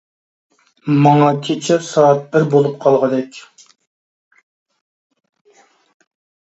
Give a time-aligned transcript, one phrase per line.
[1.07, 3.39] ماڭا كېچە سائەت بىر بولۇپ قالغۇدەك.